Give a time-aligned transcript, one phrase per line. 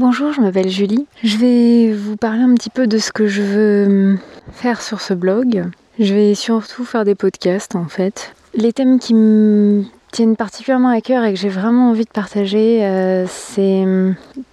[0.00, 1.06] Bonjour, je m'appelle Julie.
[1.22, 4.18] Je vais vous parler un petit peu de ce que je veux
[4.50, 5.66] faire sur ce blog.
[5.98, 8.34] Je vais surtout faire des podcasts en fait.
[8.54, 12.82] Les thèmes qui me tiennent particulièrement à cœur et que j'ai vraiment envie de partager,
[12.82, 13.84] euh, c'est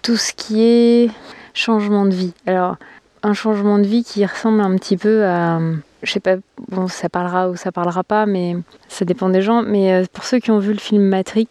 [0.02, 1.12] tout ce qui est
[1.54, 2.34] changement de vie.
[2.46, 2.76] Alors,
[3.24, 5.62] un changement de vie qui ressemble un petit peu à
[6.04, 6.36] je sais pas,
[6.68, 8.58] bon, ça parlera ou ça parlera pas, mais
[8.90, 9.64] ça dépend des gens.
[9.64, 11.48] Mais euh, pour ceux qui ont vu le film Matrix,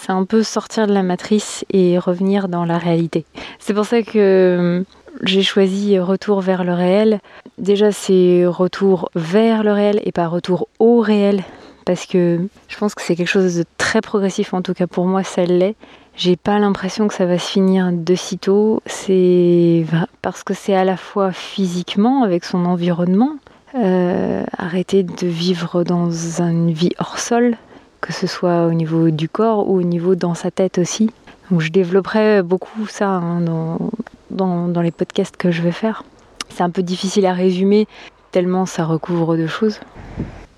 [0.00, 3.24] c'est un peu sortir de la matrice et revenir dans la réalité.
[3.58, 4.82] C'est pour ça que euh,
[5.22, 7.20] j'ai choisi retour vers le réel.
[7.58, 11.42] Déjà, c'est retour vers le réel et pas retour au réel.
[11.84, 15.06] Parce que je pense que c'est quelque chose de très progressif, en tout cas pour
[15.06, 15.74] moi, ça l'est.
[16.16, 18.82] J'ai pas l'impression que ça va se finir de sitôt.
[18.86, 19.84] C'est
[20.22, 23.36] parce que c'est à la fois physiquement avec son environnement,
[23.74, 26.10] euh, arrêter de vivre dans
[26.40, 27.56] une vie hors sol,
[28.00, 31.10] que ce soit au niveau du corps ou au niveau dans sa tête aussi.
[31.56, 36.04] Je développerai beaucoup ça hein, dans, dans, les podcasts que je vais faire.
[36.48, 37.88] C'est un peu difficile à résumer
[38.30, 39.80] tellement ça recouvre de choses.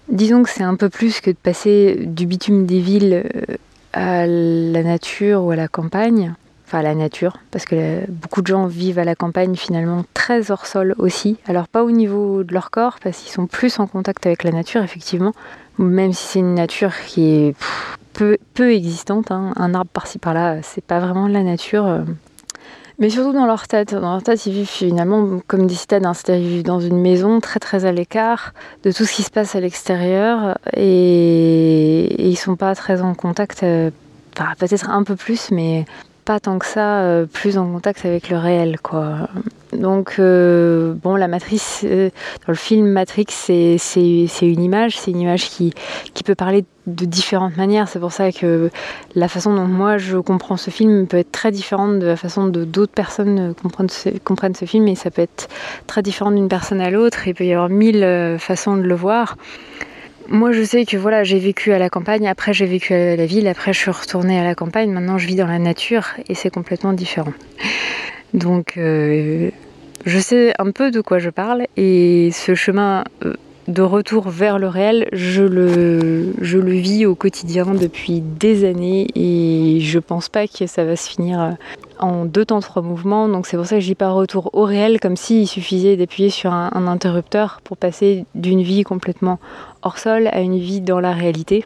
[0.09, 3.57] Disons que c'est un peu plus que de passer du bitume des villes euh,
[3.95, 6.35] à la nature ou à la campagne
[6.77, 10.67] à la nature, parce que beaucoup de gens vivent à la campagne finalement très hors
[10.67, 11.37] sol aussi.
[11.47, 14.53] Alors pas au niveau de leur corps, parce qu'ils sont plus en contact avec la
[14.53, 15.33] nature effectivement,
[15.79, 17.55] même si c'est une nature qui est
[18.13, 18.39] peu,
[18.73, 19.31] existante.
[19.31, 19.53] Hein.
[19.57, 21.87] Un arbre par-ci par-là, c'est pas vraiment la nature.
[21.87, 22.03] Euh.
[22.99, 23.95] Mais surtout dans leur tête.
[23.95, 26.15] Dans leur tête, ils vivent finalement comme des citadins.
[26.15, 28.53] C'est-à-dire ils vivent dans une maison très très à l'écart
[28.85, 32.05] de tout ce qui se passe à l'extérieur et...
[32.05, 33.63] et ils sont pas très en contact.
[33.63, 33.91] Euh,
[34.39, 35.85] enfin, peut-être un peu plus, mais
[36.41, 39.29] tant que ça euh, plus en contact avec le réel quoi.
[39.73, 42.11] Donc euh, bon la matrice euh,
[42.47, 43.79] dans le film Matrix c'est,
[44.43, 45.73] une image, c'est une image qui,
[46.15, 47.89] qui peut parler de différentes manières.
[47.89, 48.71] C'est pour ça que
[49.15, 52.47] la façon dont moi je comprends ce film peut être très différente de la façon
[52.47, 55.49] dont d'autres personnes comprennent ce, comprennent ce film et ça peut être
[55.87, 57.27] très différent d'une personne à l'autre.
[57.29, 59.37] Il peut y avoir mille façons de le voir.
[60.33, 63.27] Moi, je sais que voilà, j'ai vécu à la campagne, après j'ai vécu à la
[63.27, 66.35] ville, après je suis retournée à la campagne, maintenant je vis dans la nature et
[66.35, 67.35] c'est complètement différent.
[68.33, 69.51] Donc, euh,
[70.07, 73.35] je sais un peu de quoi je parle et ce chemin euh,
[73.69, 79.09] de retour vers le réel, je le, je le vis au quotidien depuis des années
[79.15, 81.59] et je pense pas que ça va se finir
[82.03, 83.29] en deux temps trois mouvements.
[83.29, 86.31] Donc c'est pour ça que je dis pas retour au réel, comme s'il suffisait d'appuyer
[86.31, 89.39] sur un, un interrupteur pour passer d'une vie complètement
[89.83, 91.65] hors sol à une vie dans la réalité.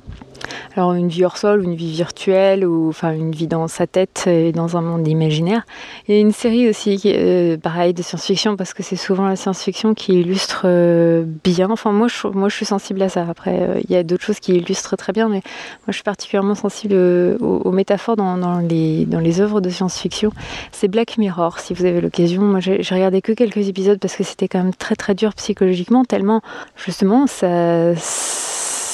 [0.76, 4.26] Alors une vie hors sol, une vie virtuelle, ou enfin une vie dans sa tête
[4.26, 5.64] et dans un monde imaginaire.
[6.08, 9.36] Il y a une série aussi, euh, pareil, de science-fiction, parce que c'est souvent la
[9.36, 11.70] science-fiction qui illustre euh, bien.
[11.70, 13.26] Enfin moi je, moi je suis sensible à ça.
[13.28, 16.02] Après euh, il y a d'autres choses qui illustrent très bien, mais moi je suis
[16.02, 20.30] particulièrement sensible aux, métaphores dans, dans, les, dans les œuvres de science-fiction.
[20.72, 22.42] C'est Black Mirror, si vous avez l'occasion.
[22.42, 26.04] Moi j'ai regardé que quelques épisodes parce que c'était quand même très très dur psychologiquement,
[26.04, 26.42] tellement
[26.76, 27.94] justement ça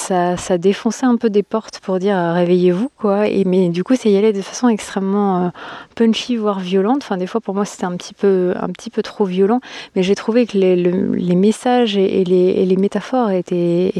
[0.02, 3.28] ça, ça, défonçait un peu des portes pour dire euh, réveillez-vous quoi.
[3.28, 5.48] Et mais du coup, c'est y aller de façon extrêmement euh,
[5.94, 7.02] punchy voire violente.
[7.02, 9.60] Enfin, des fois pour moi c'était un petit peu un petit peu trop violent.
[9.94, 13.92] Mais j'ai trouvé que les, messages et, les, métaphores étaient,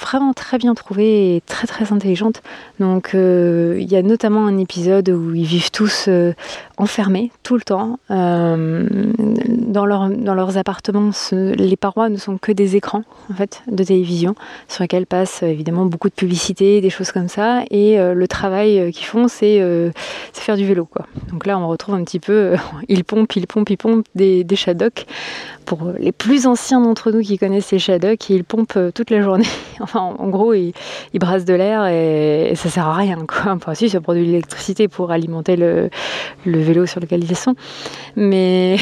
[0.00, 2.42] vraiment très bien trouvées et très très intelligentes.
[2.78, 6.08] Donc euh, il y a notamment un épisode où ils vivent tous
[6.76, 11.10] enfermés tout le temps dans leurs appartements.
[11.32, 14.34] les parois ne sont que des écrans en fait de télévision
[14.68, 17.62] sur lesquels passent évidemment beaucoup de publicité, des choses comme ça.
[17.70, 19.90] Et euh, le travail euh, qu'ils font, euh,
[20.32, 20.84] c'est faire du vélo.
[20.84, 21.06] Quoi.
[21.30, 22.54] Donc là, on retrouve un petit peu,
[22.88, 25.06] ils pompent, ils pompent, ils pompent des, des Shadocks.
[25.64, 29.46] Pour les plus anciens d'entre nous qui connaissent les Shadocks, ils pompent toute la journée.
[29.80, 30.72] enfin, en, gros, ils,
[31.12, 33.18] ils, brassent de l'air et, ça sert à rien.
[33.26, 33.52] Quoi.
[33.52, 35.88] Enfin, si, ça produit de l'électricité pour alimenter le,
[36.44, 37.54] le vélo sur lequel ils sont.
[38.16, 38.76] Mais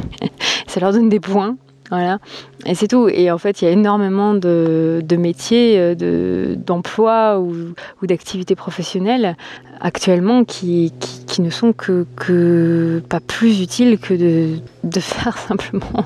[0.66, 1.56] ça leur donne des points
[1.90, 2.18] voilà,
[2.64, 3.08] et c'est tout.
[3.08, 9.36] Et en fait, il y a énormément de, métiers, euh, de, d'emplois ou, d'activités professionnelles
[9.80, 10.92] actuellement qui,
[11.38, 16.04] ne sont que, pas plus utiles que de faire simplement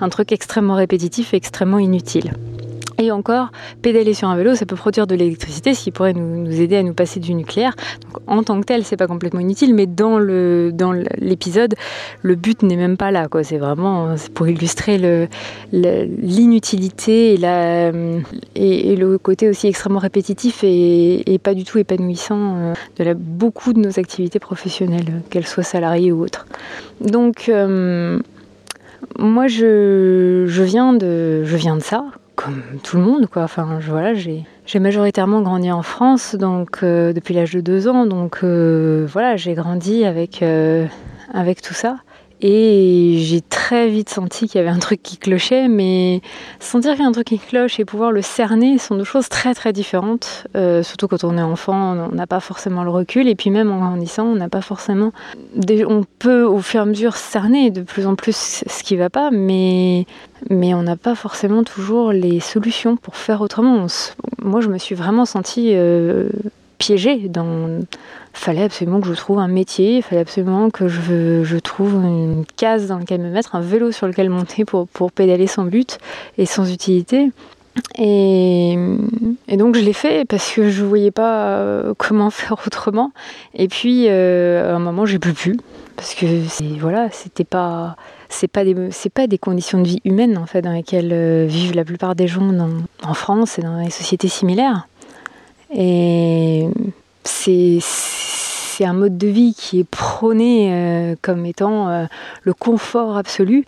[0.00, 2.32] un truc extrêmement répétitif et extrêmement inutile.
[3.02, 3.50] Et encore,
[3.82, 6.84] pédaler sur un vélo, ça peut produire de l'électricité, ce qui pourrait nous, aider à
[6.84, 7.74] nous passer du nucléaire.
[8.28, 10.20] En tant que tel, c'est pas complètement inutile, mais dans
[11.18, 11.74] l'épisode,
[12.22, 13.26] le but n'est même pas là.
[13.42, 14.98] C'est vraiment pour illustrer
[15.72, 23.72] l'inutilité et, le côté aussi extrêmement répétitif et, pas du tout épanouissant euh, de beaucoup
[23.72, 26.46] de nos activités professionnelles, qu'elles soient salariées ou autres.
[27.00, 28.20] Donc euh,
[29.18, 31.44] moi, je viens de
[31.80, 32.04] ça,
[32.42, 33.42] comme tout le monde, quoi.
[33.42, 34.44] Enfin, je, voilà, j'ai,
[34.80, 39.54] majoritairement grandi en France, donc euh, depuis l'âge de deux ans, donc euh, voilà, j'ai
[39.54, 40.86] grandi avec euh,
[41.32, 41.98] avec tout ça.
[42.44, 46.20] Et j'ai très vite senti qu'il y avait un truc qui clochait, mais
[46.58, 49.28] sentir qu'il y a un truc qui cloche et pouvoir le cerner sont deux choses
[49.28, 50.48] très très différentes.
[50.56, 53.70] Euh, surtout quand on est enfant, on n'a pas forcément le recul, et puis même
[53.70, 55.12] en grandissant, on n'a pas forcément.
[55.86, 59.08] On peut au fur et à mesure cerner de plus en plus ce qui va
[59.08, 60.06] pas, mais,
[60.50, 63.86] mais on n'a pas forcément toujours les solutions pour faire autrement.
[64.42, 66.28] moi, je me suis vraiment sentie euh,
[66.82, 67.80] piégée dans
[68.32, 72.88] fallait absolument que je trouve un métier, il fallait absolument que je, trouve une case
[72.88, 75.98] dans laquelle me mettre, un vélo sur lequel monter pour, pédaler sans but
[76.38, 77.30] et sans utilité.
[77.98, 78.76] Et,
[79.48, 83.12] et donc je l'ai fait parce que je ne voyais pas euh, comment faire autrement.
[83.54, 85.56] Et puis euh, à un moment j'ai plus pu
[85.96, 86.26] parce que
[86.80, 87.96] voilà, c'était pas
[88.28, 91.46] c'est pas des c'est pas des conditions de vie humaines en fait dans lesquelles euh,
[91.46, 92.50] vivent la plupart des gens
[93.04, 94.88] en France et dans les sociétés similaires.
[95.74, 96.68] Et
[97.24, 97.80] c'est
[98.84, 102.04] un mode de vie qui est prôné euh, comme étant euh,
[102.42, 103.64] le confort absolu.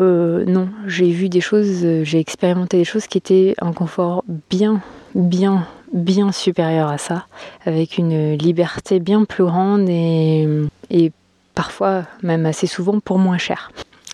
[0.00, 4.82] Euh, non, j'ai vu des choses, j'ai expérimenté des choses qui étaient un confort bien,
[5.14, 7.26] bien, bien supérieur à ça,
[7.64, 10.46] avec une liberté bien plus grande et,
[11.54, 13.72] parfois même assez souvent pour moins cher.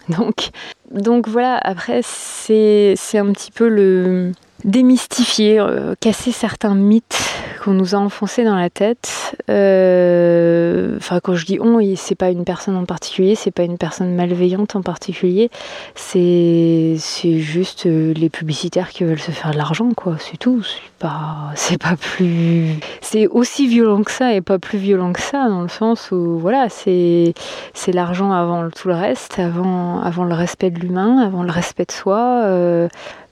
[0.08, 4.32] Donc voilà, après c'est un petit peu le
[4.64, 5.64] démystifier,
[6.00, 7.34] casser certains mythes
[7.64, 9.34] qu'on nous a enfoncé dans la tête.
[9.50, 13.78] Euh, enfin, quand je dis on, c'est pas une personne en particulier, c'est pas une
[13.78, 15.50] personne malveillante en particulier,
[15.94, 16.96] c'est
[17.38, 20.16] juste euh, les publicitaires qui veulent se faire de l'argent, quoi.
[20.18, 20.62] C'est tout.
[20.62, 22.78] C'est pas, c'est pas plus.
[23.00, 26.38] C'est aussi violent que ça et pas plus violent que ça, dans le sens où,
[26.38, 27.34] voilà, c'est
[27.72, 31.86] c'est l'argent avant tout le reste, avant, avant le respect de l'humain, avant le respect
[31.86, 32.88] de soi, euh,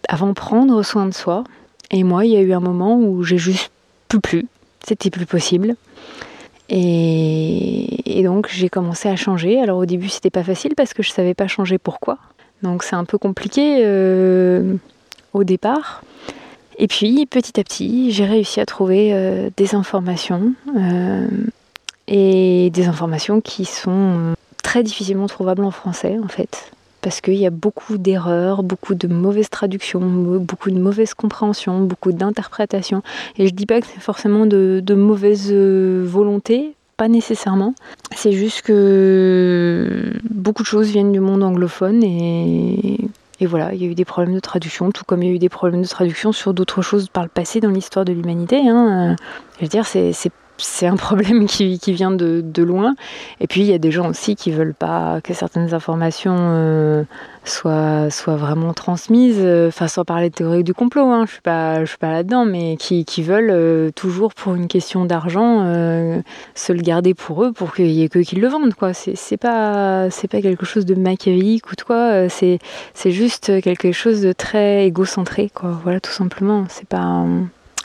[0.08, 1.44] avant prendre soin de soi.
[1.90, 3.70] Et moi, il y a eu un moment où j'ai juste
[4.18, 4.46] plus,
[4.84, 5.76] c'était plus possible.
[6.68, 9.60] Et, donc j'ai commencé à changer.
[9.60, 12.18] Alors au début c'était pas facile parce que je savais pas changer pourquoi.
[12.62, 14.74] Donc c'est un peu compliqué euh,
[15.32, 16.02] au départ.
[16.78, 21.26] Et puis petit à petit j'ai réussi à trouver euh, des informations euh,
[22.06, 26.70] et des informations qui sont très difficilement trouvables en français en fait
[27.02, 32.12] parce qu'il y a beaucoup d'erreurs, beaucoup de mauvaises traductions, beaucoup de mauvaises compréhensions, beaucoup
[32.12, 33.02] d'interprétations.
[33.36, 37.74] Et je dis pas que c'est forcément de, de mauvaise euh, volonté, pas nécessairement.
[38.14, 42.98] C'est juste que beaucoup de choses viennent du monde anglophone et,
[43.40, 45.40] voilà, il y a eu des problèmes de traduction, tout comme il y a eu
[45.40, 48.60] des problèmes de traduction sur d'autres choses par le passé dans l'histoire de l'humanité.
[48.68, 49.16] Hein.
[49.56, 50.12] Je veux dire, c'est
[50.58, 52.94] c'est un problème qui, vient de, loin.
[53.40, 57.04] Et puis il y a des gens aussi qui veulent pas que certaines informations euh,
[57.44, 59.44] soient, vraiment transmises.
[59.68, 62.76] Enfin, sans parler de théorie du complot, hein, je suis pas, suis pas là-dedans, mais
[62.76, 66.20] qui, veulent euh, toujours pour une question d'argent euh,
[66.54, 68.74] se le garder pour eux, pour qu'il y ait que qu'ils le vendent.
[68.74, 72.28] Quoi, c'est pas, quelque chose de machiavélique ou de quoi.
[72.28, 72.58] C'est,
[72.94, 75.78] c'est juste quelque chose de très égocentré, quoi.
[75.82, 76.64] Voilà, tout simplement.
[76.68, 77.24] C'est pas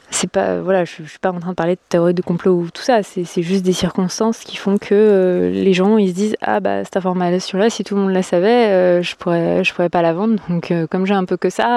[0.09, 2.69] c'est pas voilà je, suis pas en train de parler de théorie de complot ou
[2.71, 3.04] tout ça.
[3.04, 6.83] C'est juste des circonstances qui font que euh, les gens ils se disent ah bah
[6.83, 10.01] cette information là si tout le monde la savait euh, je pourrais je pourrais pas
[10.01, 10.42] la vendre.
[10.50, 11.68] Donc euh, comme j'ai un peu que ça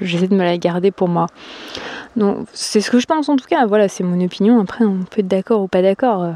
[0.00, 1.26] j'essaie de me la garder pour moi.
[2.16, 3.66] Donc c'est ce que je pense en tout cas.
[3.66, 4.60] Voilà c'est mon opinion.
[4.60, 6.34] Après on peut être d'accord ou pas d'accord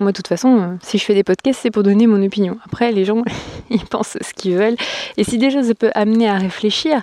[0.00, 2.58] moi, de toute façon, euh, si je fais des podcasts, c'est pour donner mon opinion.
[2.64, 3.22] Après, les gens,
[3.70, 4.76] ils pensent ce qu'ils veulent.
[5.16, 7.00] Et si déjà ça peut amener à réfléchir,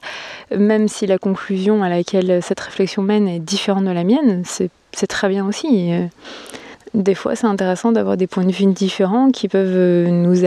[0.56, 5.08] même si la conclusion à laquelle cette réflexion mène est différente de la mienne, c'est
[5.08, 5.94] très bien aussi.
[5.94, 6.06] Euh,
[6.94, 10.44] des fois, c'est intéressant d'avoir des points de vue différents qui peuvent euh, nous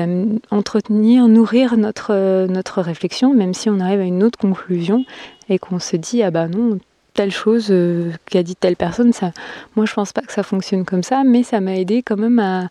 [0.50, 5.04] entretenir, nourrir notre, réflexion, même si on arrive à une autre conclusion
[5.48, 6.78] et qu'on se dit, ah bah non,
[7.14, 9.12] telle chose euh, qu'a dit telle personne.
[9.12, 9.30] Ça,
[9.76, 12.38] moi, je pense pas que ça fonctionne comme ça, mais ça m'a aidé quand même
[12.38, 12.68] à,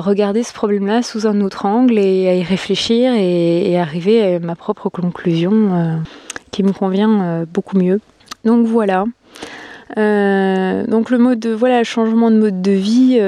[0.00, 4.54] regarder ce problème-là sous un autre angle et à y réfléchir et, arriver à ma
[4.54, 5.96] propre conclusion euh,
[6.50, 8.00] qui me convient euh, beaucoup mieux.
[8.46, 9.04] Donc voilà.
[9.96, 13.18] donc le mode de voilà changement de mode de vie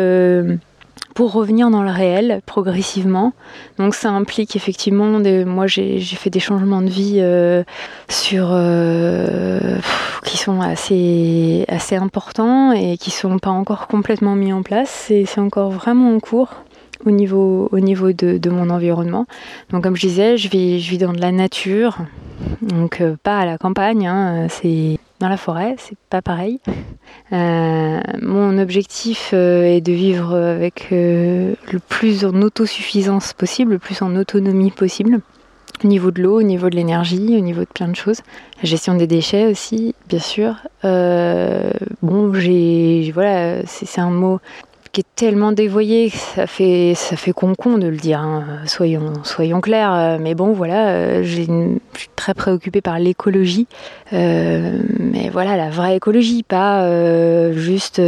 [1.19, 3.33] pour revenir dans le réel progressivement.
[3.77, 7.65] Donc ça implique effectivement, des, moi j'ai fait des changements de vie euh,
[8.09, 9.81] sur euh,
[10.23, 15.09] qui sont assez assez importants et qui sont pas encore complètement mis en place.
[15.09, 16.63] C'est encore vraiment en cours
[17.05, 19.27] au niveau, au niveau de, de, mon environnement.
[19.71, 21.99] Donc comme je disais, je vis, je vis dans de la nature,
[22.62, 26.61] donc euh, pas à la campagne, hein, c'est dans la forêt, c'est pas pareil.
[27.33, 34.03] Euh, mon objectif euh, est de vivre avec le plus en autosuffisance possible, le plus
[34.03, 35.21] en autonomie possible.
[35.85, 38.23] Au niveau de l'eau, au niveau de l'énergie, au niveau de plein de choses.
[38.62, 40.57] La gestion des déchets aussi, bien sûr.
[40.83, 44.41] bon, j'ai, voilà, c'est un mot
[45.02, 48.45] tellement dévoyé ça fait, ça fait con-con de le dire, hein.
[48.67, 50.19] soyons, soyons clairs.
[50.21, 53.67] Mais bon, voilà, je suis très préoccupée par l'écologie.
[54.12, 56.88] mais voilà, la vraie écologie, pas
[57.52, 58.00] juste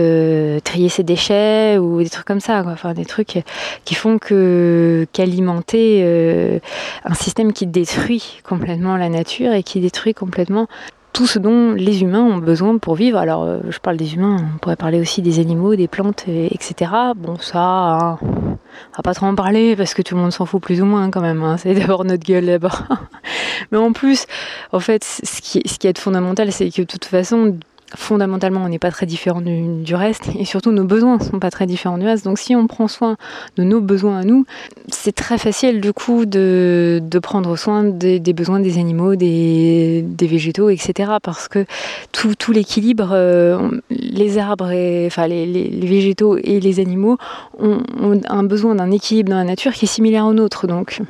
[0.65, 2.63] trier ses déchets ou des trucs comme ça.
[2.67, 3.43] Enfin, des trucs
[3.85, 6.61] qui font que qu'alimenter
[7.05, 10.69] un système qui détruit complètement la nature et qui détruit complètement
[11.13, 13.19] tout ce dont les humains ont besoin pour vivre.
[13.19, 16.91] Alors, euh, je parle des humains, on pourrait parler aussi des animaux, des plantes, etc.
[17.17, 20.47] Bon, ça, hein, on va pas trop en parler parce que tout le monde s'en
[20.47, 21.43] fout plus ou moins quand même.
[21.43, 21.57] Hein.
[21.57, 22.83] C'est d'abord notre gueule d'abord.
[23.73, 24.27] Mais en plus,
[24.73, 27.59] en fait, ce qui, ce qui est fondamental, c'est que de toute façon,
[27.97, 31.51] fondamentalement, on n'est pas très différent du, reste et surtout nos besoins ne sont pas
[31.51, 32.25] très différents du reste.
[32.25, 33.17] Donc si on prend soin
[33.57, 34.47] de nos besoins à nous,
[34.89, 41.13] c'est très facile du coup de, prendre soin des, besoins des animaux, des, végétaux, etc.
[41.23, 41.65] Parce que
[42.13, 44.73] tout, l'équilibre, euh, les arbres,
[45.07, 45.47] enfin les,
[45.83, 47.17] végétaux et les animaux
[47.59, 47.83] ont,
[48.29, 50.67] un besoin d'un équilibre dans la nature qui est similaire au nôtre.
[50.67, 51.01] Donc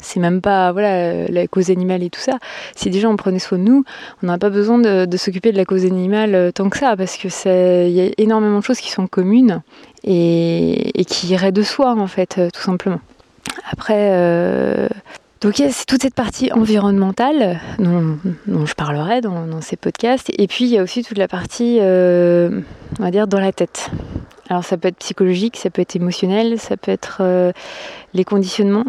[0.00, 2.38] c'est même pas voilà la cause animale et tout ça.
[2.74, 3.84] Si déjà on prenait soin de nous,
[4.22, 7.16] on n'a pas besoin de s'occuper de la cause animale euh, tant que ça, parce
[7.16, 7.28] que
[7.88, 9.62] il y a énormément de choses qui sont communes
[10.04, 13.00] et, qui iraient de soi, en fait, euh, tout simplement.
[13.70, 14.88] Après, euh,
[15.40, 20.46] donc il y a toute cette partie environnementale dont, je parlerai dans, ces podcasts, et
[20.46, 23.90] puis il y a aussi toute la partie, on va dire, dans la tête.
[24.48, 27.52] Alors ça peut être psychologique, ça peut être émotionnel, ça peut être
[28.14, 28.84] les conditionnements,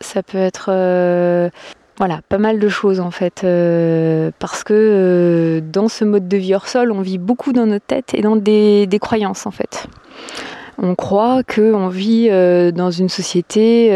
[0.00, 1.50] ça peut être
[1.98, 6.36] voilà, pas mal de choses en fait, euh, parce que euh, dans ce mode de
[6.36, 9.88] vie hors sol, on vit beaucoup dans notre tête et dans des, croyances en fait.
[10.80, 13.88] On croit qu'on vit euh, dans une société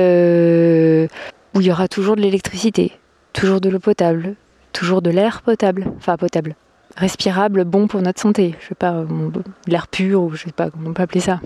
[1.54, 2.92] où il y aura toujours de l'électricité,
[3.32, 4.34] toujours de l'eau potable,
[4.72, 6.56] toujours de l'air potable, enfin potable,
[6.96, 8.56] respirable, bon pour notre santé.
[8.58, 9.04] Je sais pas,
[9.68, 11.40] l'air pur ou je sais pas comment on peut appeler ça.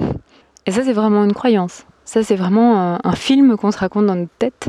[0.64, 1.84] Et ça, c'est vraiment une croyance.
[2.06, 4.68] Ça, c'est vraiment un, film qu'on se raconte dans notre tête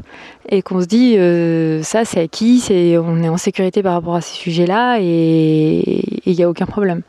[0.49, 4.15] et qu'on se dit, euh, ça, c'est acquis, c'est, on est en sécurité par rapport
[4.15, 7.03] à ces sujets-là et il n'y a aucun problème.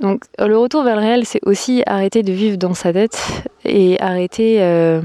[0.00, 3.22] Donc, le retour vers le réel, c'est aussi arrêter de vivre dans sa tête
[3.64, 5.00] et arrêter euh,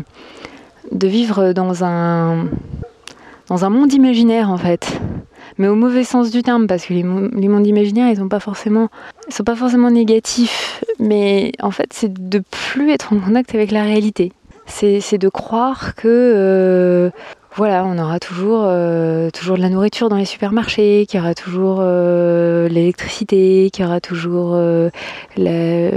[0.92, 2.48] de vivre dans un,
[3.48, 5.00] dans un monde imaginaire, en fait
[5.58, 8.90] mais au mauvais sens du terme, parce que les, mondes imaginaires, ils sont pas forcément,
[9.30, 13.84] sont pas forcément négatifs, mais en fait, c'est de plus être en contact avec la
[13.84, 14.32] réalité.
[14.68, 17.10] C'est de croire que euh,
[17.56, 21.36] voilà, on aura toujours, euh, toujours de la nourriture dans les supermarchés, qu'il y aura
[21.36, 24.56] toujours euh, l'électricité, qu'il y aura toujours
[25.36, 25.92] la,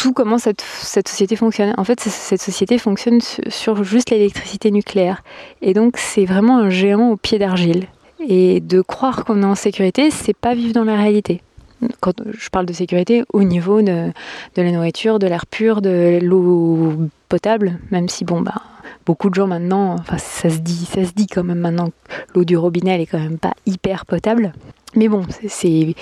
[0.00, 1.74] tout comment cette, société fonctionne.
[1.76, 5.22] En fait, cette société fonctionne sur juste l'électricité nucléaire.
[5.60, 7.86] Et donc, c'est vraiment un géant au pied d'argile.
[8.26, 11.42] Et de croire qu'on est en sécurité, c'est pas vivre dans la réalité.
[12.00, 14.10] Quand je parle de sécurité, au niveau de,
[14.56, 16.94] la nourriture, de l'air pur, de l'eau
[17.28, 18.62] potable, même si bon bah
[19.06, 21.90] beaucoup de gens maintenant, enfin ça se dit, ça se dit quand même maintenant,
[22.34, 24.52] l'eau du robinet elle est quand même pas hyper potable.
[24.96, 25.94] Mais bon, c'est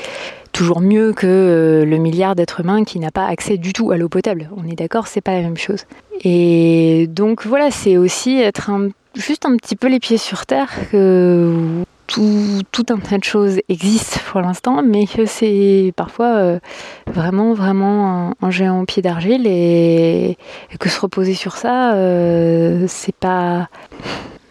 [0.52, 3.96] toujours mieux que euh, le milliard d'êtres humains qui n'a pas accès du tout à
[3.96, 4.50] l'eau potable.
[4.56, 5.84] On est d'accord, c'est pas la même chose.
[6.24, 8.70] Et donc voilà, c'est aussi être
[9.14, 14.20] juste un petit peu les pieds sur terre que tout, un tas de choses existent
[14.30, 16.58] pour l'instant, mais que c'est parfois euh,
[17.06, 20.38] vraiment, vraiment un, géant au pied d'argile et,
[20.80, 23.68] que se reposer sur ça, euh, c'est pas.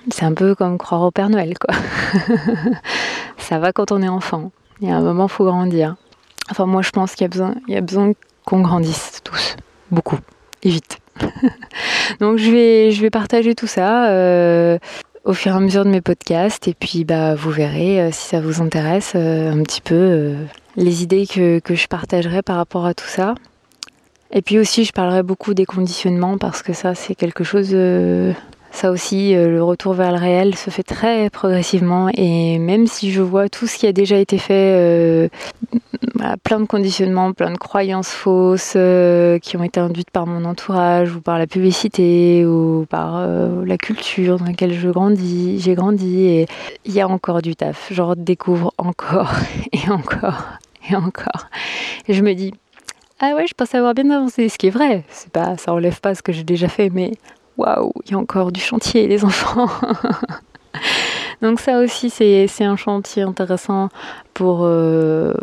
[0.10, 1.76] C'est un peu comme croire au Père Noël, quoi.
[3.48, 4.52] ça va quand on est enfant.
[4.82, 5.96] Il y a un moment, faut grandir.
[6.52, 7.26] Enfin, moi, je pense qu'il
[7.68, 8.12] y a besoin,
[8.46, 9.56] qu'on grandisse tous,
[9.90, 10.20] beaucoup,
[10.64, 11.00] et vite.
[12.20, 14.78] Donc, je vais, je vais partager tout ça euh,
[15.24, 18.28] au fur et à mesure de mes podcasts, et puis, bah, vous verrez euh, si
[18.28, 20.36] ça vous intéresse euh, un petit peu
[20.76, 23.34] les idées que, que je partagerai par rapport à tout ça.
[24.32, 27.74] Et puis aussi, je parlerai beaucoup des conditionnements parce que ça, c'est quelque chose
[28.78, 33.12] ça aussi, euh, le retour vers le réel se fait très progressivement et même si
[33.12, 35.30] je vois tout ce qui a déjà été fait, euh,
[36.44, 41.16] plein de conditionnements, plein de croyances fausses euh, qui ont été induites par mon entourage
[41.16, 46.46] ou par la publicité ou par la culture dans laquelle je grandis, j'ai grandi
[46.86, 47.88] il y a encore du taf.
[47.90, 49.34] Je redécouvre encore
[49.72, 50.44] et encore
[50.88, 51.50] et encore.
[52.08, 52.54] Et je me dis,
[53.20, 55.04] ah ouais, je pense avoir bien avancé, ce qui est vrai.
[55.10, 57.14] C'est pas, ça enlève pas ce que j'ai déjà fait, mais
[57.58, 59.70] waouh, il y a encore du chantier, les enfants.
[61.42, 63.90] Donc ça aussi, c'est un chantier intéressant
[64.34, 65.34] pour, euh,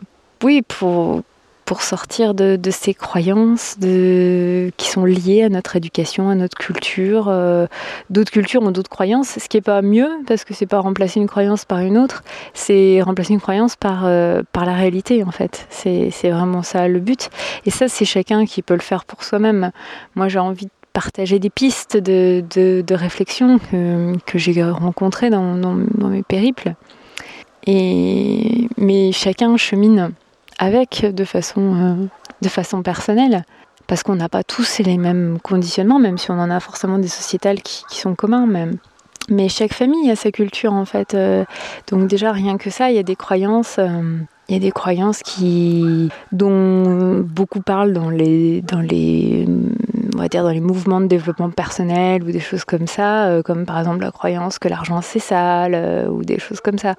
[0.43, 1.23] oui, pour
[1.65, 7.27] pour sortir de, ces croyances de, qui sont liées à notre éducation, à notre culture.
[7.29, 7.67] Euh,
[8.11, 11.21] d'autres cultures ont d'autres croyances, ce qui n'est pas mieux, parce que c'est pas remplacer
[11.21, 15.31] une croyance par une autre, c'est remplacer une croyance par, euh, par la réalité, en
[15.31, 15.67] fait.
[15.71, 17.31] C'est vraiment ça le but.
[17.65, 19.71] Et ça, c'est chacun qui peut le faire pour soi-même.
[20.15, 25.57] Moi, j'ai envie de partager des pistes de, de, réflexion que, que j'ai rencontrées dans,
[25.57, 25.75] dans,
[26.09, 26.77] mes périples.
[27.67, 30.13] Et, mais chacun chemine
[30.59, 32.07] avec de façon, euh,
[32.41, 33.45] de façon personnelle.
[33.87, 37.09] Parce qu'on n'a pas tous les mêmes conditionnements, même si on en a forcément des
[37.09, 38.79] sociétales qui, sont communs même.
[39.29, 41.15] Mais chaque famille a sa culture en fait.
[41.15, 41.45] Euh.
[41.91, 43.77] donc déjà rien que ça, il y a des croyances.
[43.79, 49.47] Euh, il y a des croyances qui, dont beaucoup parlent dans les, dans les,
[50.15, 53.65] on va dire dans les mouvements de développement personnel ou des choses comme ça, comme
[53.67, 56.95] par exemple la croyance que l'argent c'est sale ou des choses comme ça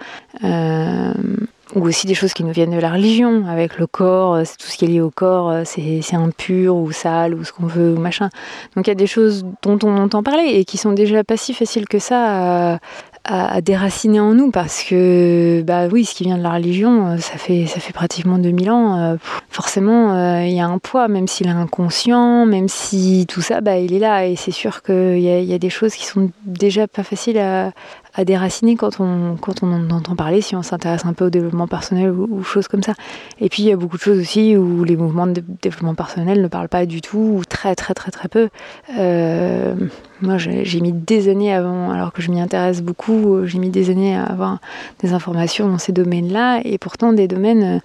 [1.74, 4.58] ou aussi des choses qui nous viennent de la religion, avec le corps, euh, c'est
[4.58, 7.66] tout ce qui est lié au corps, euh, c'est impur ou sale ou ce qu'on
[7.66, 8.30] veut ou machin.
[8.76, 11.38] Donc il y a des choses dont on entend parler et qui sont déjà pas
[11.38, 12.80] si faciles que ça à,
[13.26, 17.18] à, déraciner en nous parce que bah oui ce qui vient de la religion euh,
[17.18, 19.18] ça fait ça fait pratiquement 2000 ans
[19.50, 23.78] forcément il y a un poids même s'il est inconscient même si tout ça bah
[23.78, 24.26] il est là.
[24.26, 27.72] Et c'est sûr qu'il y, y, a des choses qui sont déjà pas faciles à,
[28.16, 31.30] à déraciner quand on, quand on en entend parler, si on s'intéresse un peu au
[31.30, 32.94] développement personnel ou, choses comme ça.
[33.40, 36.42] Et puis il y a beaucoup de choses aussi où les mouvements de développement personnel
[36.42, 38.50] ne parlent pas du tout, ou très très très très peu.
[38.98, 39.76] Euh,
[40.22, 43.90] moi j'ai mis des années avant, alors que je m'y intéresse beaucoup, j'ai mis des
[43.90, 44.60] années à avoir
[45.00, 47.82] des informations dans ces domaines-là, et pourtant des domaines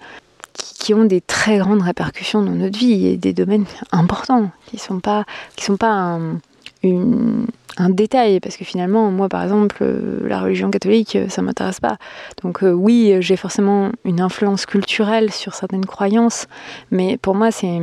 [0.53, 4.81] qui, ont des très grandes répercussions dans notre vie, et des domaines importants, qui ne
[4.81, 6.39] sont pas, qui sont pas un,
[6.83, 7.45] une,
[7.77, 11.79] un détail parce que finalement moi par exemple euh, la religion catholique euh, ça m'intéresse
[11.79, 11.97] pas.
[12.43, 16.47] Donc euh, oui j'ai forcément une influence culturelle sur certaines croyances
[16.91, 17.79] mais pour moi c'est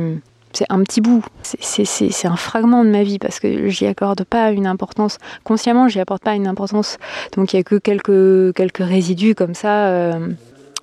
[0.51, 4.49] c'est un petit bout, c'est un fragment de ma vie parce que j'y accorde pas
[4.49, 6.97] une importance, consciemment j'y apporte pas une importance,
[7.35, 10.11] donc il y a que quelques, quelques résidus comme ça,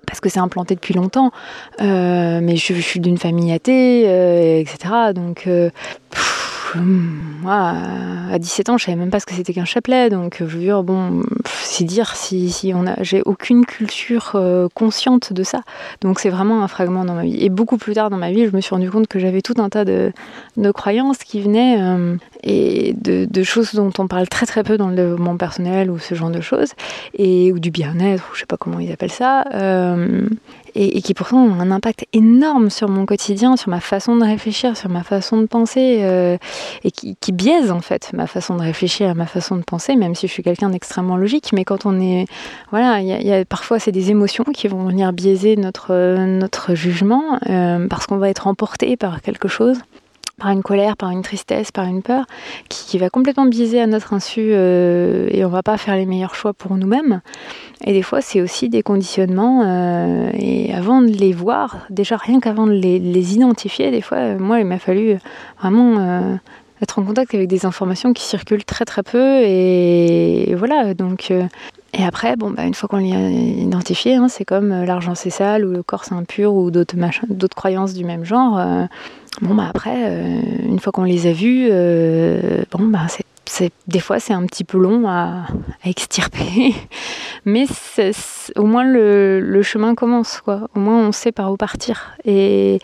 [0.06, 1.32] parce que c'est implanté depuis longtemps,
[1.80, 5.12] mais je, suis d'une famille athée, etc.
[5.12, 5.48] Donc
[6.82, 7.74] moi,
[8.30, 10.60] à 17 ans, je savais même pas ce que c'était qu'un chapelet, donc je veux
[10.60, 15.60] dire, bon, c'est dire si, on a, j'ai aucune culture euh, consciente de ça,
[16.00, 17.36] donc c'est vraiment un fragment dans ma vie.
[17.44, 19.54] Et beaucoup plus tard dans ma vie, je me suis rendu compte que j'avais tout
[19.58, 20.12] un tas de,
[20.56, 24.76] de croyances qui venaient euh, et de, de, choses dont on parle très très peu
[24.76, 26.72] dans le développement personnel ou ce genre de choses,
[27.14, 29.44] et ou du bien-être, ou je sais pas comment ils appellent ça.
[29.54, 30.28] Euh,
[30.76, 34.76] et, qui pourtant ont un impact énorme sur mon quotidien, sur ma façon de réfléchir,
[34.76, 36.36] sur ma façon de penser, euh,
[36.84, 40.26] et qui, biaisent en fait ma façon de réfléchir, ma façon de penser, même si
[40.26, 41.50] je suis quelqu'un d'extrêmement logique.
[41.52, 42.26] Mais quand on est,
[42.70, 43.00] voilà,
[43.46, 48.28] parfois c'est des émotions qui vont venir biaiser notre notre jugement euh, parce qu'on va
[48.28, 49.78] être emporté par quelque chose
[50.38, 52.26] par une colère, par une tristesse, par une peur,
[52.68, 56.34] qui, va complètement biaiser à notre insu euh, et on va pas faire les meilleurs
[56.34, 57.20] choix pour nous-mêmes.
[57.84, 59.62] Et des fois, c'est aussi des conditionnements.
[59.64, 64.60] Euh, et avant de les voir, déjà rien qu'avant de les, identifier, des fois, moi,
[64.60, 65.16] il m'a fallu
[65.58, 66.36] vraiment euh,
[66.82, 69.40] être en contact avec des informations qui circulent très très peu.
[69.42, 71.30] Et, voilà, donc.
[71.30, 75.30] et après, bon, bah, une fois qu'on les a identifiés, hein, c'est comme l'argent c'est
[75.30, 78.88] sale ou le corps c'est impur ou d'autres croyances du même genre.
[79.42, 83.24] Bon, bah après, euh, une fois qu'on les a vus, euh, bon, bah c'est
[83.86, 85.46] des fois c'est un petit peu long à,
[85.84, 86.74] extirper,
[87.44, 87.64] mais
[88.56, 90.68] au moins le, chemin commence, quoi.
[90.74, 92.16] Au moins on sait par où partir.
[92.24, 92.80] Et,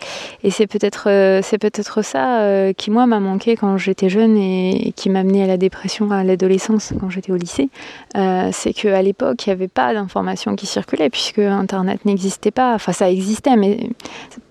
[0.49, 5.09] c'est peut-être euh, c'est peut-être ça qui moi m'a manqué quand j'étais jeune et, qui
[5.09, 7.69] m'a amené à la dépression à l'adolescence quand j'étais au lycée.
[8.15, 12.75] C'est qu'à l'époque il n'y avait pas d'informations qui circulaient puisque Internet n'existait pas.
[12.75, 13.89] Enfin ça existait, mais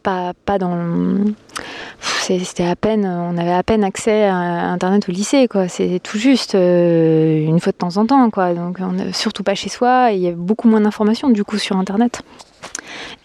[0.02, 0.76] pas pas dans
[2.20, 6.18] c'était à peine on avait à peine accès à internet au lycée quoi c'est tout
[6.18, 8.54] juste euh, une fois de temps en temps, quoi.
[8.54, 10.10] Donc, on surtout pas chez soi.
[10.12, 12.22] il y a beaucoup moins d'informations du coup sur Internet.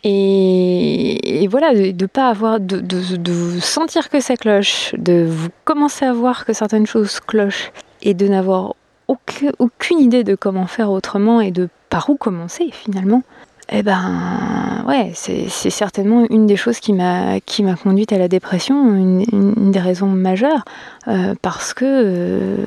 [0.03, 6.05] Et, voilà, de, de, pas avoir, de, de, sentir que ça cloche, de vous commencer
[6.05, 8.75] à voir que certaines choses clochent et de n'avoir
[9.07, 13.23] aucune, aucune idée de comment faire autrement et de par où commencer finalement
[13.69, 18.27] eh ben, ouais, c'est certainement une des choses qui m'a qui m'a conduite à la
[18.27, 20.63] dépression, une, des raisons majeures,
[21.07, 22.65] euh, parce que, euh,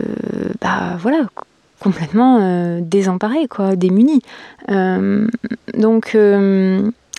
[0.60, 1.26] bah voilà,
[1.80, 4.22] complètement euh, désemparée, quoi, démunie.
[4.68, 6.16] donc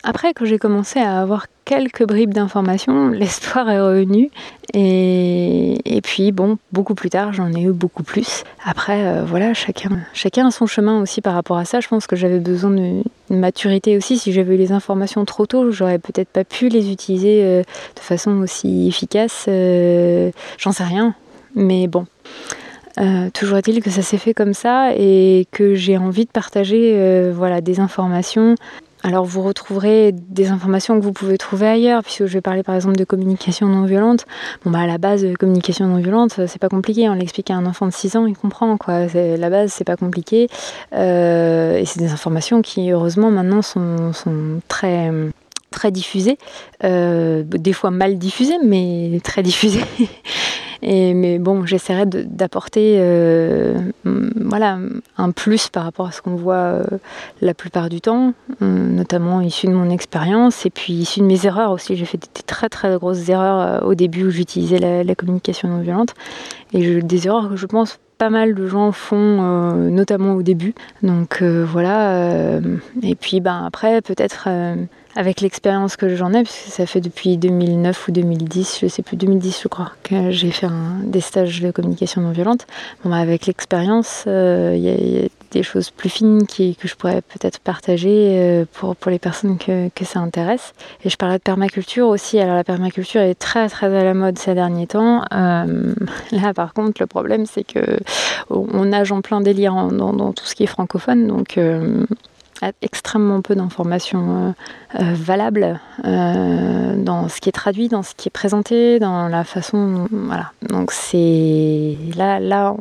[0.03, 4.31] après, quand j'ai commencé à avoir quelques bribes d'informations, l'espoir est revenu.
[4.73, 8.43] Et, puis, bon, beaucoup plus tard, j'en ai eu beaucoup plus.
[8.65, 11.79] Après, euh, voilà, chacun, chacun a son chemin aussi par rapport à ça.
[11.79, 14.17] Je pense que j'avais besoin de, maturité aussi.
[14.17, 17.61] Si j'avais eu les informations trop tôt, j'aurais peut-être pas pu les utiliser euh,
[17.95, 19.45] de façon aussi efficace.
[19.47, 21.15] Euh, j'en sais rien.
[21.55, 22.05] Mais bon.
[23.33, 27.59] toujours est-il que ça s'est fait comme ça et que j'ai envie de partager voilà,
[27.59, 28.55] des informations
[29.03, 32.75] alors vous retrouverez des informations que vous pouvez trouver ailleurs, puisque je vais parler par
[32.75, 34.25] exemple de communication non violente.
[34.63, 37.09] Bon bah à la base, communication non violente, c'est pas compliqué.
[37.09, 39.07] On l'explique à un enfant de 6 ans, il comprend quoi.
[39.13, 40.47] La base, c'est pas compliqué.
[40.93, 44.11] Euh, et c'est des informations qui heureusement maintenant sont,
[44.67, 45.11] très
[45.71, 46.37] très diffusées,
[46.83, 49.85] euh, des fois mal diffusées, mais très diffusées.
[50.81, 54.79] mais bon, j'essaierai d'apporter euh, voilà,
[55.17, 56.83] un plus par rapport à ce qu'on voit euh,
[57.41, 61.45] la plupart du temps, euh, notamment issu de mon expérience et puis issu de mes
[61.45, 61.95] erreurs aussi.
[61.95, 66.15] J'ai fait des très très grosses erreurs au début où j'utilisais la, communication non violente
[66.73, 70.75] et des erreurs que je pense pas mal de gens font, notamment au début.
[71.01, 72.59] Donc voilà.
[73.01, 74.47] et puis ben, après, peut-être
[75.15, 79.17] avec l'expérience que j'en ai, puisque ça fait depuis 2009 ou 2010, je sais plus,
[79.17, 80.67] 2010 je crois, que j'ai fait
[81.03, 82.67] des stages de communication non violente.
[83.03, 88.37] Bon, bah, avec l'expérience, euh, des choses plus fines qui, que je pourrais peut-être partager
[88.39, 90.73] euh, pour, pour les personnes que, que, ça intéresse.
[91.03, 92.39] Et je parlais de permaculture aussi.
[92.39, 95.23] Alors la permaculture est très très à la mode ces derniers temps.
[95.33, 95.93] Euh,
[96.31, 97.99] là par contre, le problème c'est que
[98.49, 101.57] on nage en plein délire dans, dans, tout ce qui est francophone, donc
[102.81, 104.53] extrêmement peu d'informations
[104.97, 109.27] euh, euh, valables euh, dans ce qui est traduit, dans ce qui est présenté, dans
[109.27, 110.07] la façon.
[110.11, 110.51] Voilà.
[110.69, 112.75] Donc c'est là, là,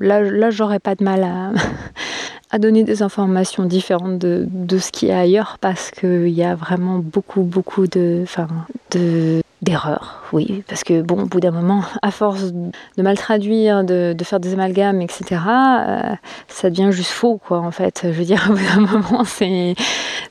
[0.00, 1.50] là, là, j'aurais pas de mal à,
[2.50, 6.42] à donner des informations différentes de, de ce qu'il y a ailleurs parce qu'il y
[6.42, 8.48] a vraiment beaucoup, beaucoup de, enfin,
[8.92, 13.82] de d'erreurs, oui, parce que bon, au bout d'un moment, à force de mal traduire,
[13.82, 16.00] de, de faire des amalgames, etc., euh,
[16.46, 18.02] ça devient juste faux, quoi, en fait.
[18.04, 19.74] Je veux dire, au bout d'un moment, c'est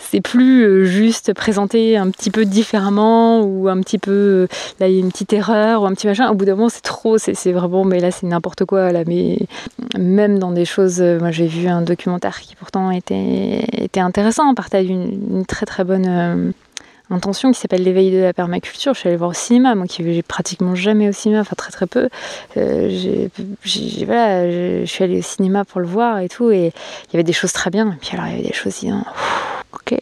[0.09, 4.47] c'est plus euh, juste présenté un petit peu différemment ou un petit peu
[4.79, 6.29] là il y a une petite erreur ou un petit machin.
[6.29, 9.03] Au bout d'un moment, c'est trop, c'est vraiment, mais là c'est n'importe quoi là.
[9.05, 9.39] Mais
[9.97, 11.81] même dans des choses, euh, moi j'ai vu un
[12.41, 16.53] qui pourtant était était intéressant, partage d'une très très bonne
[17.09, 18.93] intention qui s'appelle l'éveil de la permaculture.
[18.93, 21.71] Je suis allée voir au cinéma, moi qui vais pratiquement jamais au cinéma, enfin très
[21.71, 22.09] très peu.
[22.57, 23.27] Euh,
[24.05, 26.73] voilà, je suis allée au cinéma pour le voir et tout, et
[27.07, 27.91] il y avait des choses très bien.
[27.91, 29.03] Et puis alors il y avait des choses disant,
[29.73, 29.97] ok,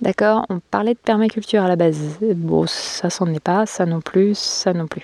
[0.00, 2.18] d'accord, on parlait de permaculture à la base.
[2.20, 5.02] Bon, ça s'en est pas, ça non plus, ça non plus.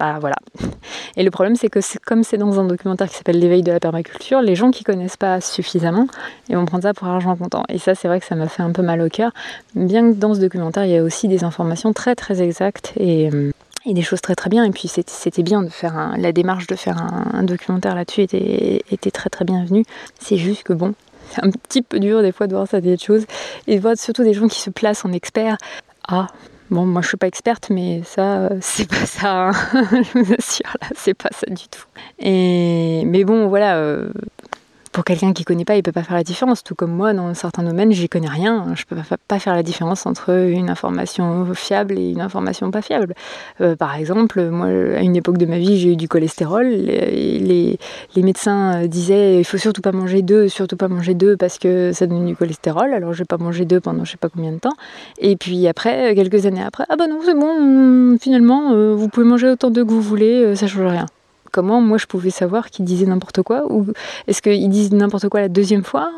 [0.00, 0.36] Bah, voilà.
[1.16, 3.80] Et le problème, c'est que comme c'est dans un documentaire qui s'appelle L'éveil de la
[3.80, 6.06] permaculture, les gens qui connaissent pas suffisamment,
[6.48, 7.64] ils vont prendre ça pour argent comptant.
[7.68, 9.30] Et ça, c'est vrai que ça m'a fait un peu mal au cœur.
[9.74, 13.30] Bien que dans ce documentaire, il y a aussi des informations très très exactes et,
[13.30, 13.50] euh,
[13.84, 14.64] des choses très très bien.
[14.64, 16.96] Et puis c'était bien de faire la démarche de faire
[17.34, 19.84] un, documentaire là-dessus était, était très très bienvenue.
[20.18, 20.94] C'est juste que bon,
[21.30, 23.26] c'est un petit peu dur des fois de voir ça des choses
[23.66, 25.58] et de voir surtout des gens qui se placent en experts.
[26.08, 26.28] Ah,
[26.70, 29.48] Bon, moi je suis pas experte, mais ça, c'est pas ça.
[29.48, 29.52] Hein.
[29.74, 31.84] je vous assure, là, c'est pas ça du tout.
[32.20, 34.12] Et mais bon, voilà, euh,
[34.92, 36.64] pour quelqu'un qui connaît pas, il peut pas faire la différence.
[36.64, 38.66] Tout comme moi, dans certains domaines, j'y connais rien.
[38.74, 38.96] Je peux
[39.28, 43.14] pas faire la différence entre une information fiable et une information pas fiable.
[43.60, 46.66] Euh, par exemple, moi, à une époque de ma vie, j'ai eu du cholestérol.
[46.66, 47.78] Les,
[48.16, 51.92] les, médecins disaient il faut surtout pas manger deux, surtout pas manger deux parce que
[51.92, 52.92] ça donne du cholestérol.
[52.92, 54.74] Alors, j'ai pas mangé deux pendant je sais pas combien de temps.
[55.18, 59.26] Et puis après, quelques années après, ah bah non, c'est bon, finalement, euh, vous pouvez
[59.26, 61.06] manger autant d'œufs que vous voulez, euh, ça change rien
[61.50, 63.86] comment moi je pouvais savoir qu'ils disaient n'importe quoi Ou
[64.26, 66.10] est-ce qu'ils disent n'importe quoi la deuxième fois?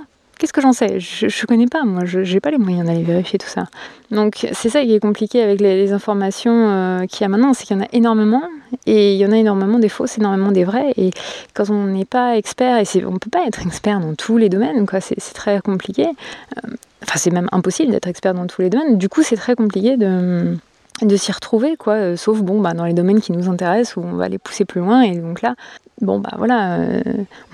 [0.42, 0.98] Qu'est-ce que j'en sais?
[0.98, 3.66] Je ne connais pas, moi, je n'ai pas les moyens d'aller vérifier tout ça.
[4.10, 7.64] Donc c'est ça qui est compliqué avec les, informations euh, qu'il y a maintenant, c'est
[7.64, 8.42] qu'il y en a énormément,
[8.86, 11.10] et il y en a énormément des fausses, énormément des vraies, et
[11.54, 14.48] quand on n'est pas expert, et on ne peut pas être expert dans tous les
[14.48, 16.70] domaines, quoi, c'est, très compliqué, euh,
[17.04, 19.96] enfin c'est même impossible d'être expert dans tous les domaines, du coup c'est très compliqué
[19.96, 20.56] de
[21.00, 21.94] de s'y retrouver, quoi.
[21.94, 24.64] Euh, sauf bon, bah, dans les domaines qui nous intéressent où on va les pousser
[24.64, 25.02] plus loin.
[25.02, 25.54] Et donc là,
[26.00, 27.02] bon, bah voilà, euh,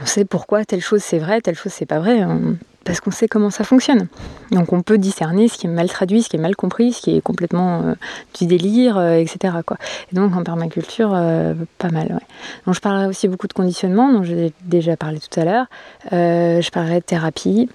[0.03, 2.27] on sait pourquoi telle chose c'est vrai, telle chose c'est pas vrai,
[2.85, 4.09] parce qu'on sait comment ça fonctionne.
[4.51, 7.03] Donc on peut discerner ce qui est mal traduit, ce qui est mal compris, ce
[7.03, 7.94] qui est complètement euh,
[8.38, 9.55] du délire, etc.
[9.64, 9.77] Quoi.
[10.12, 11.11] Et donc en permaculture,
[11.79, 12.20] pas mal.
[12.66, 15.66] Donc je parlerai aussi beaucoup de conditionnement, dont j'ai déjà parlé tout à l'heure.
[16.11, 17.68] je parlerai de thérapie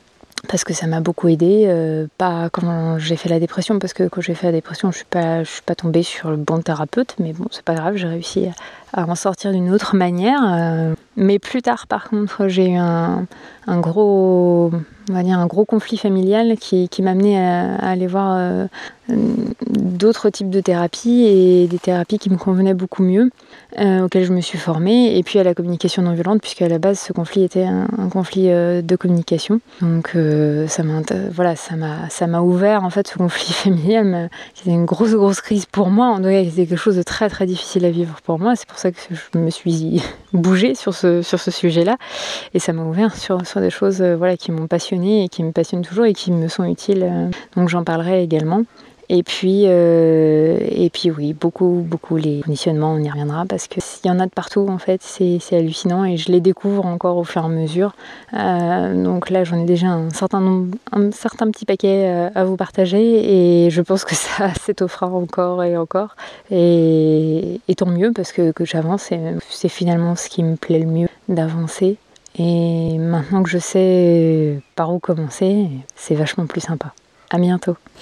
[0.48, 1.66] parce que ça m'a beaucoup aidé.
[1.68, 4.98] Euh, pas quand j'ai fait la dépression, parce que quand j'ai fait la dépression, je
[4.98, 7.96] suis pas, je suis pas tombée sur le bon thérapeute, mais bon, c'est pas grave,
[7.96, 8.48] j'ai réussi
[8.94, 10.42] à en sortir d'une autre manière.
[11.18, 13.26] mais plus tard, par contre, j'ai eu un,
[13.68, 14.72] gros,
[15.10, 18.68] on va dire un gros conflit familial qui, m'a amené à, aller voir
[19.10, 23.30] d'autres types de thérapies et des thérapies qui me convenaient beaucoup mieux,
[23.80, 26.80] auxquelles je me suis formée, et puis à la communication non violente, puisque à la
[26.80, 29.60] base ce conflit était un, conflit de communication.
[29.82, 30.16] Donc
[30.68, 31.02] ça m'a,
[31.32, 35.42] voilà, ça m'a, ça m'a ouvert en fait ce conflit familial, qui une grosse grosse
[35.42, 36.08] crise pour moi.
[36.08, 38.56] En tout cas, c'était quelque chose de très très difficile à vivre pour moi.
[38.56, 40.02] C'est pour que je me suis
[40.34, 41.98] bougée sur ce sujet-là,
[42.54, 45.84] et ça m'a ouvert sur des choses voilà qui m'ont passionnée et qui me passionnent
[45.84, 47.32] toujours et qui me sont utiles.
[47.56, 48.64] Donc j'en parlerai également.
[49.10, 53.84] Et puis, euh, et puis oui, beaucoup, beaucoup les conditionnements, on y reviendra parce qu'il
[54.06, 57.24] y en a de partout en fait, c'est hallucinant et je les découvre encore au
[57.24, 57.96] fur et à mesure.
[58.34, 62.46] Euh, donc là, j'en ai déjà un certain nombre, un certain petit paquet euh, à
[62.46, 66.16] vous partager et je pense que ça s'étoffera encore et encore.
[66.50, 70.86] Et, tant mieux parce que, que j'avance et c'est finalement ce qui me plaît le
[70.86, 71.98] mieux d'avancer.
[72.38, 76.94] Et maintenant que je sais par où commencer, c'est vachement plus sympa.
[77.32, 77.76] À bientôt.